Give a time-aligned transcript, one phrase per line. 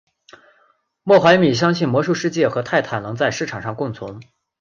[1.03, 4.19] 莫怀米相信魔兽世界和泰坦能在市场上共存。